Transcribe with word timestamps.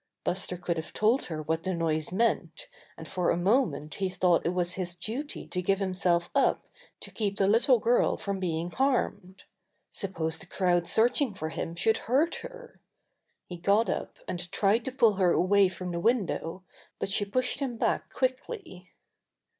Buster 0.23 0.57
could 0.57 0.77
have 0.77 0.93
told 0.93 1.25
her 1.25 1.43
what 1.43 1.61
the 1.61 1.75
noise 1.75 2.11
meant, 2.11 2.67
and 2.97 3.07
for 3.07 3.29
a 3.29 3.37
moment 3.37 3.93
he 3.93 4.09
thought 4.09 4.47
it 4.47 4.49
was 4.49 4.71
his 4.73 4.95
duty 4.95 5.45
to 5.49 5.61
give 5.61 5.77
himself 5.77 6.31
up 6.33 6.65
to 7.01 7.11
keep 7.11 7.37
the 7.37 7.47
little 7.47 7.77
girl 7.77 8.17
from 8.17 8.39
being 8.39 8.71
harmed. 8.71 9.43
Suppose 9.91 10.39
the 10.39 10.47
crowd 10.47 10.87
searching 10.87 11.35
for 11.35 11.49
him 11.49 11.75
should 11.75 11.99
hurt 12.09 12.37
her! 12.37 12.81
He 13.45 13.57
got 13.57 13.89
up, 13.89 14.17
and 14.27 14.51
tried 14.51 14.85
to 14.85 14.91
pull 14.91 15.17
her 15.17 15.33
away 15.33 15.69
from 15.69 15.91
the 15.91 15.99
win 15.99 16.25
dow, 16.25 16.63
but 16.97 17.09
she 17.09 17.23
pushed 17.23 17.59
him 17.59 17.77
back 17.77 18.11
quickly. 18.11 18.89